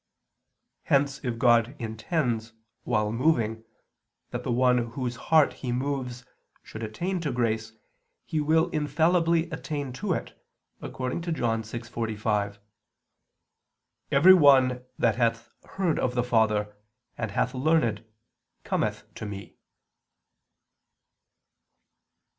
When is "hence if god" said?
0.85-1.75